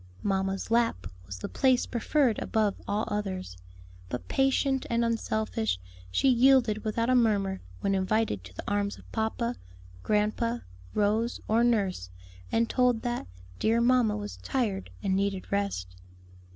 [0.23, 3.55] "Mamma's lap" was the place preferred above all others;
[4.09, 9.11] but patient and unselfish, she yielded without a murmur when invited to the arms of
[9.11, 9.57] papa,
[10.01, 10.57] grandpa,
[10.95, 12.09] Rose, or nurse,
[12.51, 13.27] and told that
[13.59, 15.95] "dear mamma was tired and needed rest."